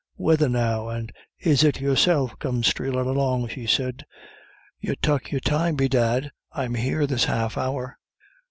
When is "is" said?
1.37-1.63